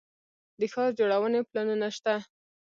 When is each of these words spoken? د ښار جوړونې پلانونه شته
د 0.59 0.61
ښار 0.73 0.91
جوړونې 0.99 1.39
پلانونه 1.49 1.87
شته 1.97 2.15